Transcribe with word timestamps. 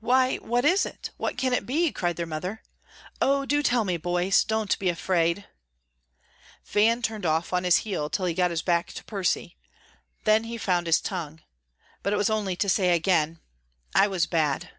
"Why, 0.00 0.38
what 0.38 0.64
is 0.64 0.84
it? 0.84 1.10
What 1.16 1.38
can 1.38 1.52
it 1.52 1.64
be?" 1.64 1.92
cried 1.92 2.16
their 2.16 2.26
mother. 2.26 2.64
"Oh, 3.22 3.46
do 3.46 3.62
tell 3.62 3.84
me, 3.84 3.96
boys; 3.96 4.42
don't 4.42 4.76
be 4.80 4.88
afraid." 4.88 5.46
Van 6.64 7.00
turned 7.02 7.24
off 7.24 7.52
on 7.52 7.62
his 7.62 7.76
heel 7.86 8.10
till 8.10 8.24
he 8.26 8.34
got 8.34 8.50
his 8.50 8.62
back 8.62 8.92
to 8.94 9.04
Percy. 9.04 9.56
Then 10.24 10.42
he 10.42 10.58
found 10.58 10.88
his 10.88 11.00
tongue. 11.00 11.40
But 12.02 12.12
it 12.12 12.16
was 12.16 12.30
only 12.30 12.56
to 12.56 12.68
say 12.68 12.96
again, 12.96 13.38
"I 13.94 14.08
was 14.08 14.26
bad." 14.26 14.70